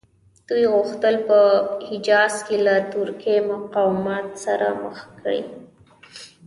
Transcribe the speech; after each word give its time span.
دوی 0.47 0.63
غوښتل 0.73 1.15
په 1.27 1.39
حجاز 1.89 2.33
کې 2.45 2.57
له 2.65 2.75
ترکي 2.93 3.37
مقاماتو 3.51 4.35
سره 4.45 4.65
خبرې 4.99 5.41
وکړي. 5.43 5.43